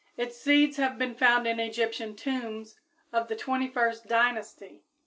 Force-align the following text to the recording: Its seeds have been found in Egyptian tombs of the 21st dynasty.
Its 0.17 0.35
seeds 0.35 0.77
have 0.77 0.97
been 0.97 1.13
found 1.13 1.45
in 1.45 1.59
Egyptian 1.59 2.15
tombs 2.15 2.79
of 3.13 3.27
the 3.27 3.35
21st 3.35 4.07
dynasty. 4.07 4.83